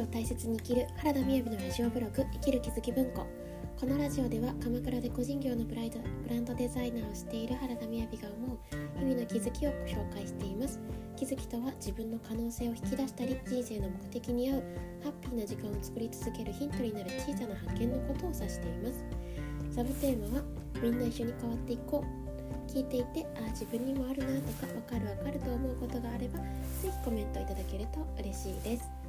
[0.00, 3.26] を大切に生きる原田みやびのラジオブログ生きる気づき文庫。
[3.78, 8.58] このラジオでは鎌倉で個人業のブライドブランドデザイナーをしている原田みやびが思う
[8.98, 10.80] 日々の気づきを紹介しています。
[11.16, 14.62] 気づきとは自分の可能性を引き出したり人生の目的に合う
[15.02, 19.04] ハッピーな時間を作り続けるヒントになる小さな発見のことを指しています。
[19.70, 20.44] サブテーマは
[20.82, 22.24] みんな一緒に変わっていこう。
[22.70, 26.44] 聞いていてああ自分にもあるなとかわかるわかると思うことがあればぜ
[26.82, 29.03] ひコメントいただけると嬉しいです。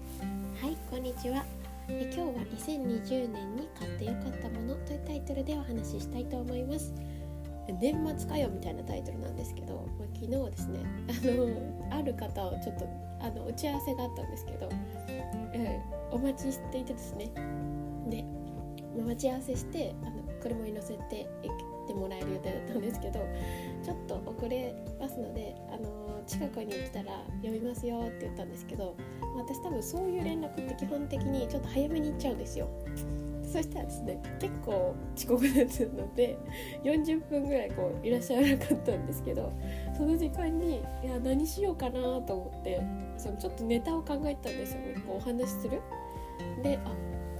[0.61, 1.45] はいこんにちは。
[1.87, 2.25] え今日は
[2.57, 6.93] 2020年に買ってよかったものというタイトルでお話ししたいと思います。
[7.79, 10.79] 年末かよみたいなタイトルなんですけど、まあ、昨日ですね
[11.91, 12.87] あのある方をちょっと
[13.21, 14.69] あの打ち合わせがあったんですけど、
[15.53, 17.29] えー、お待ちしていてですね。
[18.09, 18.25] で、
[19.03, 21.53] 待ち合わせしてあの車に乗せて行
[21.85, 23.19] ってもらえる予定だったんですけど
[23.83, 27.11] ちょっと遅れますのであの近くに来たら
[27.43, 28.95] 呼びますよって言ったんですけど
[29.35, 32.69] 私多分そういう連絡って基本的にちょっと早めに行っちゃうんですよ。
[33.43, 36.37] そしたらですね結構遅刻だったので
[36.83, 39.53] 40分ぐらいこういらっしゃらなかったんですけど
[39.95, 42.81] その時間にいや何しようかなと思って
[43.17, 44.81] そのちょっとネタを考えたんですよ。
[44.81, 45.79] ねこうお話しする。
[46.63, 46.91] であ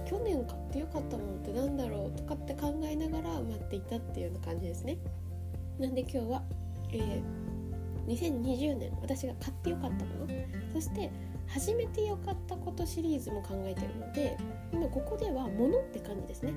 [0.08, 4.96] 去年買ってよかったものって何だろうとかって考えながら待っていたっていうような感じですね。
[5.78, 6.42] なんで今日は、
[6.92, 7.45] えー
[8.06, 10.28] 2020年私が買ってよかったもの。
[10.72, 11.10] そして
[11.46, 14.36] 始めてよかったことシリーズも考えているので
[14.72, 16.52] 今ここでは「もの」って感じですね。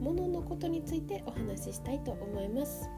[0.00, 2.88] もののことについてお話ししたいと思います。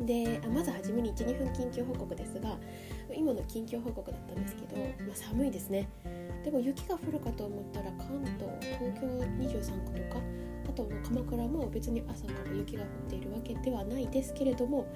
[0.00, 2.58] でまずはじめに12分近況報告ですが
[3.14, 5.88] 今の近況報告だったんですけど、まあ、寒いですね。
[6.44, 10.20] でも雪が降るかと思ったら関東東京23区とか
[10.68, 14.86] あと鎌倉も別に朝から雪が降っているわけではないですけれども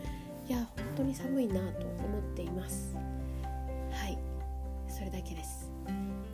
[0.48, 2.96] いや本当に寒いなと思っています。
[3.92, 4.18] はい。
[4.88, 5.70] それだけです。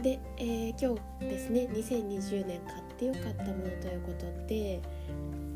[0.01, 4.81] で、えー、今日ですね2020年買ってよかったものということで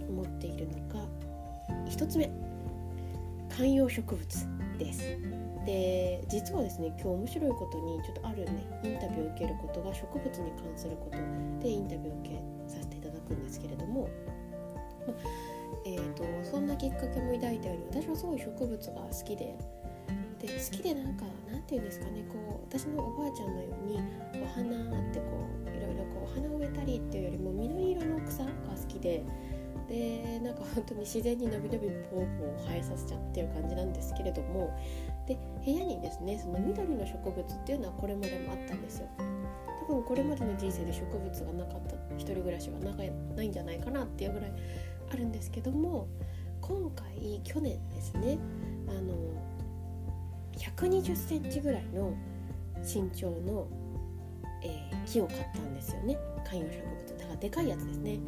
[0.08, 1.04] 思っているのが
[1.88, 2.30] 1つ目。
[3.56, 4.48] 観葉植物
[4.78, 5.02] です。
[5.64, 11.18] で実はですね今日面白いことにちょっとあるねインタビューを受けることが植物に関すること
[11.62, 12.36] でインタビューを受け
[12.66, 14.08] させていただくんですけれども、
[15.06, 15.14] ま
[15.84, 19.54] えーと、そんなきっかけも抱いたように私はすごい植物が好きで。
[20.38, 22.22] で好きでなんかなんて言うんですかね。
[22.28, 23.98] こう私のおばあちゃんのように
[24.40, 25.24] お花ってこ
[25.66, 29.24] ういろいろこう花を植えたりっていうよりも緑色の草が好きで。
[29.88, 34.70] でなんか本当に自然にのびのびポーポー生えさせちゃってる感じなんですけれども。
[35.26, 39.08] で部屋にですねその緑の植物っていうのはこれまでもあったんですよ。
[39.88, 41.96] 多分これまでの人生で植物がなかった。
[42.16, 44.52] 一人暮らしはないんじゃないかなっていうぐらい
[45.10, 46.08] あるんですけども
[46.60, 48.38] 今回去年ですね
[48.88, 49.14] あの
[50.58, 52.14] 120センチぐらいの
[52.82, 53.66] 身長の、
[54.62, 56.18] えー、木を買ったんですよね。
[56.44, 57.18] 観葉植物。
[57.18, 58.18] だからでかいやつですね。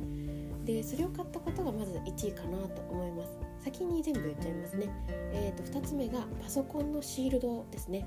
[0.64, 3.38] でそれを買ったことがまず1位かなと思います。
[3.64, 4.88] 先に全部言っちゃいますね。
[5.32, 8.06] えーと、2つ目がパソコンのシールドですね。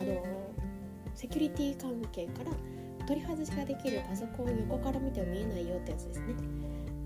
[0.00, 0.22] あの
[1.14, 6.34] セキュリティ関係から取り外しができるパソコンを横から見ても見えないよってやつですね。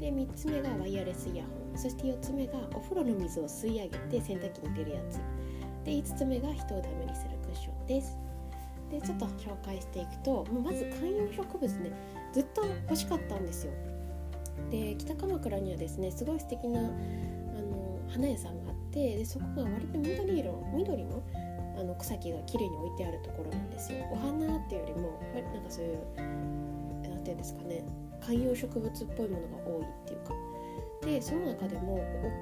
[0.01, 1.79] で3つ目がワイヤレスイヤホン。
[1.79, 5.21] そして4つ目がお風呂の水を吸い上げて洗濯機に出るやつ。
[5.85, 8.17] で5つ目が人をダメにするクッションです。
[8.91, 11.93] でちょっと紹介していくとまず観葉植物ね
[12.33, 13.73] ずっと欲しかったんですよ。
[14.71, 21.23] で北鎌倉にはですねすごい素敵なあの花屋さんがあってでそこが割と緑色緑の
[21.79, 23.99] あの草木が綺麗に置いてあるところなんですよ。
[24.11, 27.85] お花っていうよりもなんかそういう何て言うんですかね
[28.21, 30.35] 観葉植物っぽいものが多いっていうか。
[31.03, 31.97] でその中でも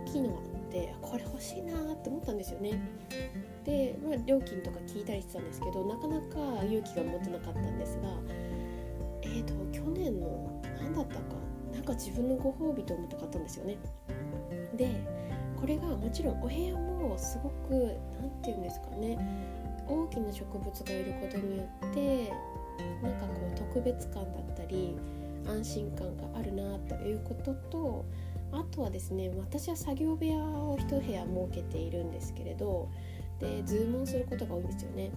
[0.04, 2.80] 大きいのがあってこれ欲しいなって思ったんですよね。
[3.64, 8.08] で、まあ、料金とか聞いたりしてたんですけどなかなか勇気が持てなかったんですが
[9.22, 11.20] えーと去年の何だったか
[11.72, 13.78] なんか自分のご褒美と思って買ったんですよね。
[14.74, 14.90] で
[15.60, 19.18] これがもちろんお部屋もすごく何て言うんですかね
[19.86, 22.32] 大きな植物がいることによって
[23.02, 24.96] なんかこう特別感だったり
[25.48, 28.04] 安心感があるなということと
[28.52, 32.88] あとはですね私は作業部屋を一部屋設けているんですけれど
[33.40, 35.10] でズームをすることが多いんですよね。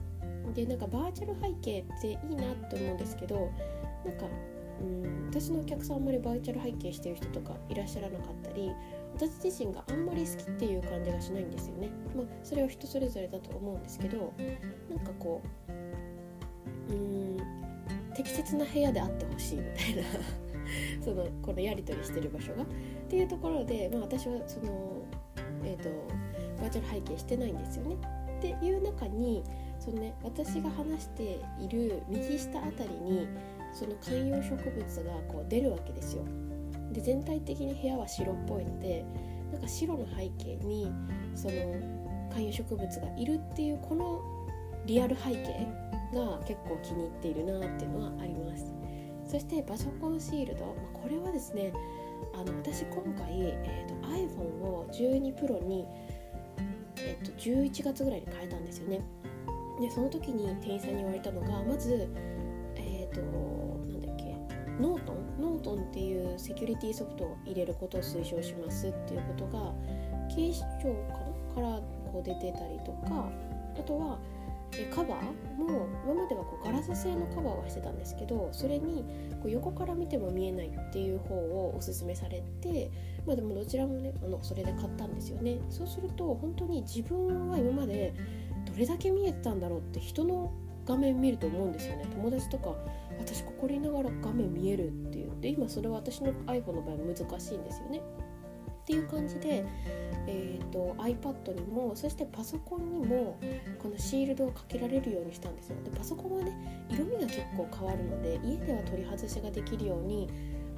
[0.54, 3.50] でなんかバーチャル背景っていいなって思うんですけど
[4.06, 4.26] なんか
[4.82, 8.72] うん私のお客さんあんまりバーチャル背景してる人とかいらっしゃらなかったり
[9.14, 11.90] 私自身があんまり好きっていう感じがしないんですよね。
[12.16, 14.34] まあそれは人それぞれだと思うんですけど
[14.90, 15.61] なんかこう
[18.22, 20.04] 適切な部屋であってほしいみたいな
[21.04, 22.66] そのこのやり取りしてる場所がっ
[23.10, 25.02] ていうところで、まあ、私はその、
[25.64, 25.90] えーと、
[26.62, 27.96] バーチャル背景してないんですよね。
[28.38, 29.44] っていう中に
[29.80, 33.28] その、ね、私が話している右下あたりに
[33.74, 36.24] その観葉植物がこう出るわけですよ。
[36.92, 39.06] で全体的に部屋は白っぽいので
[39.52, 40.92] なんか白の背景に
[41.36, 41.54] その
[42.32, 44.22] 観葉植物がいるっていうこの
[44.86, 45.68] リアル背景
[46.14, 48.74] が結構気に入っているなっていうのはあります。
[49.26, 51.72] そしてパソコンシールド、まあ、これはですね
[52.34, 55.86] あの私今回、えーと、iPhone を12 Pro に、
[56.98, 59.02] えーと、11月ぐらいに変えたんですよね。
[59.80, 62.10] でその時に店員さんに言われたのがまず
[62.76, 64.36] えっ、ー、となんだっけ
[64.82, 69.74] Norton？Norton っていうセキュリティソフトを入れることを推奨しますっていうことが
[70.36, 70.94] 警視庁
[71.56, 71.80] から
[72.12, 73.30] こう出てたりとか
[73.80, 74.20] あとは
[74.72, 75.56] でカバー？
[75.58, 79.04] も今まではこうガラス製のカバーはしてたんですけどそれに
[79.42, 82.90] こう横から見ても見えないっていう方をおすすめされて
[83.28, 85.60] まあでもどちらもねあのそれで買ったんですよね。
[85.70, 88.14] そうすると本当に自分は今まで
[88.66, 90.52] どれだけ見えてたんだろうって人の
[90.86, 92.08] 画面見ると思うんですよね。
[92.12, 92.76] 友達とか
[93.20, 95.32] 私ここにいながら画面見えるっていう。
[95.42, 98.02] で今それは私の iPhone の場合は難しいんですよね。
[98.82, 99.64] っていう感じで、
[100.28, 103.38] えーと、iPad にもそしてパソコンにも
[103.80, 110.28] このシールドをかけられるようにしたんですよでパソコンはね色味が結構変わるので家では取り外しができるように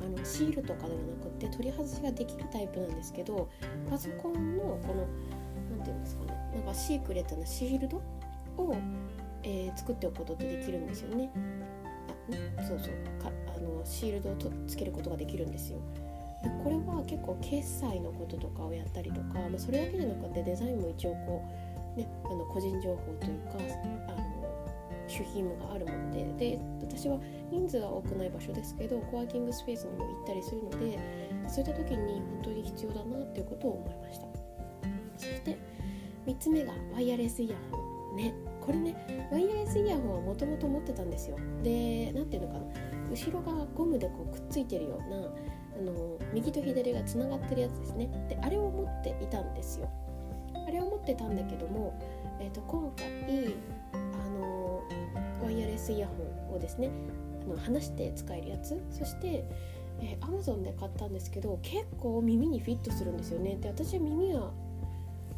[0.05, 3.49] あのシールとかではなくって取り外しができるタイプなんですけど
[3.89, 5.07] パソコンのこの
[5.71, 7.97] 何て言うんですかねなんかシークレットなシールド
[8.57, 8.75] を、
[9.43, 11.31] えー、作っておくことってできるんですよね。
[12.57, 14.35] あそうそうかあのシールドを
[14.67, 15.79] つけることができるんですよ。
[16.63, 21.43] これは結構決済のこととかをやったりとか、まあ、それだけじゃなくてデザインも一応こ
[21.95, 23.53] う、ね、あの個人情報というか
[24.07, 24.23] あの
[25.03, 27.19] 守秘義務があるものでで私は
[27.51, 30.99] 人数は多くない場所ですけどコワーキングスペースにも行ったりするので
[31.47, 34.25] そういった時に本当に必要だなっていうことを思いました。
[35.17, 35.57] そして
[36.25, 38.33] 3つ目がワイヤレスイヤホンね。
[38.61, 41.37] これねワイヤレスイヤホンはもともと持ってたんですよ。
[41.63, 42.93] で何ていうのかな。
[43.11, 45.29] 後ろがゴムでこうくっついてるような
[45.77, 48.07] あの右と左がつながってるやつですね。
[48.29, 49.89] であれを持っていたんですよ。
[50.67, 51.99] あれを持ってたんだけども、
[52.39, 53.53] えーと、今回
[53.93, 54.83] あの
[55.43, 56.13] ワイヤレスイヤホ
[56.51, 56.89] ンをですね
[57.43, 58.81] あの離して使えるやつ。
[58.91, 59.43] そして、
[59.99, 63.57] えー、Amazon で買ったんですけど結構耳にフィットするんですよね。
[63.59, 64.51] で私は耳は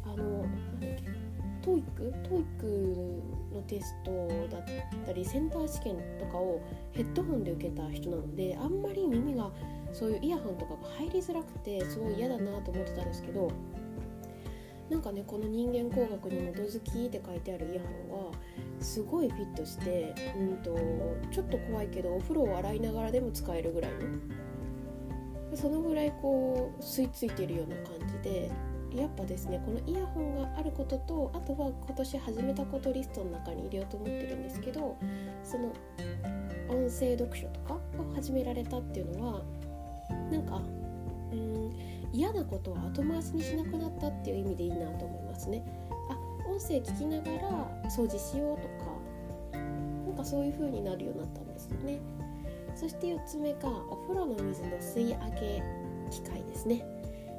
[0.04, 1.26] あのなんだっけ
[1.62, 3.22] TOEIC TOEIC
[3.52, 4.64] のテストだっ
[5.04, 6.60] たりセンター試験とかを
[6.92, 9.50] ヘッドホンで受けた人なのであんまり耳が
[9.96, 13.50] そういうイヤホンとかが入りづらくてすごい嫌だなと思ってたんですけど
[14.90, 18.32] なんかねこの人間工学に基づきって書いてあるイヤホンは
[18.78, 20.76] すごいフィットしてうんと
[21.32, 23.98] ちょっと怖いけどお風呂を洗いながらでも使えるぐらいの。
[25.54, 28.50] そのぐらいこう吸い付いてるような感じで
[28.94, 34.98] やっぱですねこのイヤホンがあることとあとは今年始めたことリストの中に入れようと思ってるんですけど
[35.44, 35.72] その
[36.68, 39.42] 音声読書とかを始められたっていうのは
[40.30, 40.62] なんか
[41.32, 41.72] うん
[42.12, 45.64] 嫌なことを後回しにしなくなったっていう意味でいいなと思いますね。
[46.08, 46.16] あ
[46.48, 48.96] 音声聞きながら掃除しようとか
[50.06, 51.98] なんかそういう風になるようになったんですよね。
[52.74, 55.62] そして4つ目がお風呂の水の吸い上げ
[56.10, 56.84] 機械ですね。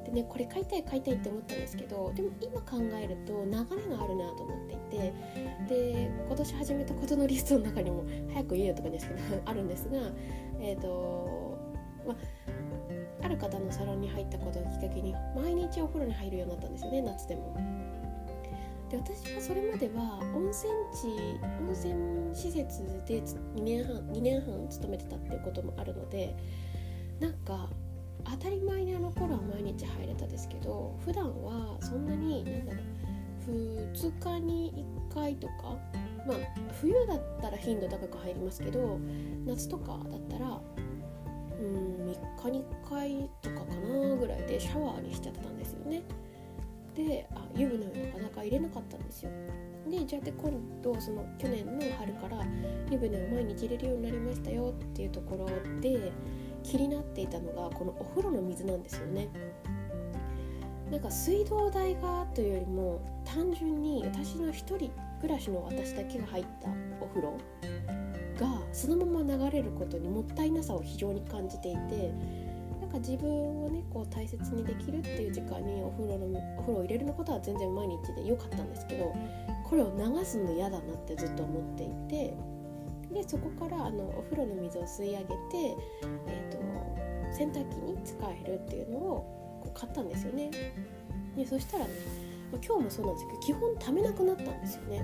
[0.07, 5.13] でねこれ買いたい買いたいって思ったんですけどでも今考えると流れがあるなと思っていて
[5.67, 9.97] で今年始めたことのリストの中にも早く言えよとかですけどあるんですが
[10.61, 11.57] えっ、ー、と
[12.07, 12.17] まあ
[13.27, 17.57] ある方のサロンに入ったことをきっかけに毎日お風呂に入るようになったんですよね夏でも。
[18.89, 21.07] で私はそれまでは温泉地
[21.59, 26.37] 温泉施設で2年半2年半勤めてたっていうこともあるので
[27.19, 27.67] なんか
[28.23, 35.53] 当たり前にあの頃は毎日入れたですけど普段はそんなに何だろう2日に1回とか
[36.25, 36.37] まあ
[36.79, 38.97] 冬だったら頻度高く入りますけど
[39.45, 40.61] 夏とかだったら
[41.59, 46.03] うん3日に1回とかかなぐらいでシャワーにしちゃったんですよね。
[46.95, 49.31] であ湯船をなかなか入れなかったんですよ。
[49.89, 52.43] でじゃあで今度その去年の春から
[52.91, 55.47] 湯船を毎日入れるようになりましたよっていうところ
[55.79, 56.11] で
[56.63, 59.29] 気になっていたのがこのお風呂の水なんですよね。
[60.91, 66.69] なんか水道代がというよりも単純に私の一人暮らしの私だけが入った
[67.01, 67.37] お風呂。
[68.37, 72.13] がそのまま流れることにもったいなさを非常に感じていて
[72.79, 73.29] なんか自分
[73.65, 79.13] をねこう大切にできるっていう時間にお風呂のお風呂を入れるのことは全然毎日で良かったんですけど
[79.65, 82.33] これを流すの嫌だなってずっと思っていて
[83.13, 85.33] でそこからあのお風呂の水を吸い上げて、
[86.27, 90.51] えーと、洗濯機に使えるっていうのをこう買ったんですよね。
[91.35, 91.91] でそしたらね、
[92.51, 95.03] まあ、今日もそうなんですけど基本溜めなくなったんですよね。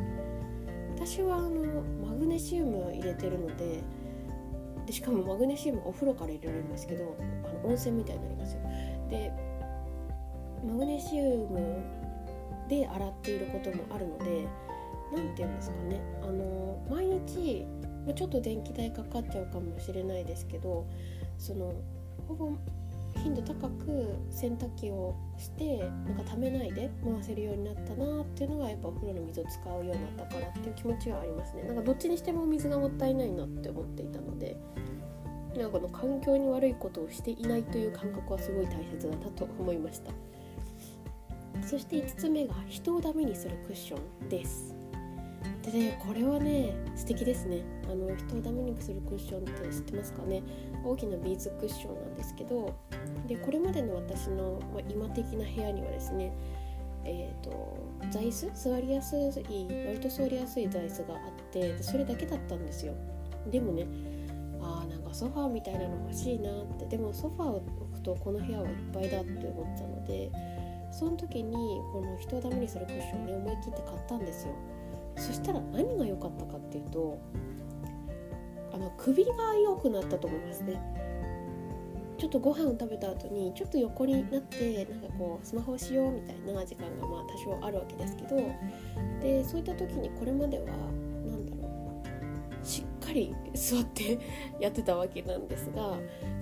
[1.05, 3.83] 私はあのマグネシウム入れてるので
[4.85, 8.61] でしかもマグネシウムお風呂から入れられるんですけどあの温泉みたいになりますよ。
[9.09, 9.31] で
[10.65, 11.83] マグネシウム
[12.69, 14.47] で洗っていることもあるので
[15.13, 16.01] 何て言うんですかね。
[16.21, 17.65] あの毎日
[18.15, 20.87] ちょっと電気代かかっちゃうかもしれないですけど
[21.37, 21.73] その
[22.29, 22.53] ほぼ
[23.23, 31.63] 頻度高く洗濯機をしてなんかためないで回せるようになったなっていうのがやっぱお風呂の水を使うようになったからっていう気持ちはありますね。
[31.63, 34.57] なんかどっちにしても水がもったいないなって思っていたので
[35.55, 40.11] なんかこの環境に悪いことをしていないという感覚はすごい大切だなと思いました。
[41.65, 44.75] そして5つ目が人をダメにするクッションです。
[45.61, 47.61] でねこれはね素敵ですね。
[47.89, 50.43] あの人をダメにするクッションって知ってますかね？
[50.83, 52.73] 大きなビーズクッションなんですけど
[53.27, 56.33] でこれまでの私の、まあ、今的な部屋にはですね
[57.05, 57.77] えーと、
[58.11, 58.49] 座椅子？
[58.55, 62.93] 座りやすい割と座りやすい座椅子があってそれだけだったんですよ。
[63.51, 63.85] でもね
[64.61, 66.85] あーなんかソファーみたいなの欲しいなって。
[66.85, 70.31] でもソファーを置くとこの部屋はいっぱいだって思ったので
[70.91, 71.53] その時に
[71.91, 74.53] この人をダメにするクッションをね思い切って買ったんですよ。
[75.17, 77.19] そしたら何が良かったかっていうと
[78.71, 80.79] あの首が良くなったと思いますね。
[82.17, 88.37] ちょっとご飯を食べた後にちょっと横になってなんかこうスマホをしようみたいな時間がまあ多少あるわけですけど
[89.21, 90.65] でそういった時にこれまでは
[91.25, 92.03] 何だろ
[92.61, 94.19] うしっかり座って
[94.59, 95.97] やってたわけなんですが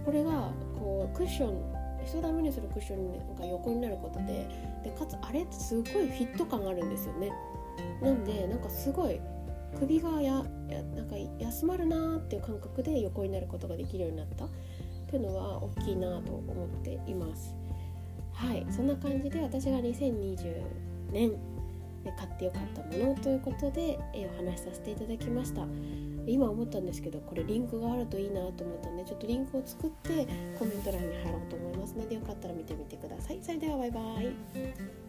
[0.05, 4.47] これがこうクッション人ダメにするクッションが横になることで
[4.83, 7.31] でかつあれってすごいフィット感あるんですよね。
[8.01, 9.19] なんでなんかすごい
[9.79, 14.47] 首がややなんか休まるなーっていう感覚で横になることができるようになった。
[15.11, 17.53] っていうのは大きいなと思っています。
[18.31, 18.65] はい。
[18.69, 20.63] そんな感じで私が2020
[21.11, 21.31] 年
[22.05, 25.67] で買ってよかったものということで、えお話しさせていただきました。
[26.25, 30.27] 今思ったんですけどこれリンクがあるといいなと思ったんでちょっとリンクを作って
[30.57, 33.39] コメント欄に貼ろうと思いますのでよかったら見てみてください。
[33.41, 35.00] それではバイバイ。